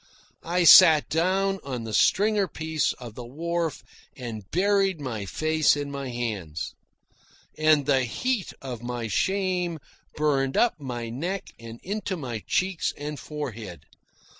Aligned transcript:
I 0.41 0.63
sat 0.63 1.09
down 1.09 1.59
on 1.63 1.83
the 1.83 1.93
stringer 1.93 2.47
piece 2.47 2.91
of 2.93 3.13
the 3.13 3.23
wharf 3.23 3.83
and 4.17 4.49
buried 4.49 4.99
my 4.99 5.27
face 5.27 5.77
in 5.77 5.91
my 5.91 6.09
hands. 6.09 6.73
And 7.55 7.85
the 7.85 8.05
heat 8.05 8.51
of 8.63 8.81
my 8.81 9.07
shame 9.07 9.77
burned 10.15 10.57
up 10.57 10.79
my 10.79 11.09
neck 11.09 11.49
and 11.59 11.79
into 11.83 12.17
my 12.17 12.43
cheeks 12.47 12.91
and 12.97 13.19
forehead. 13.19 13.85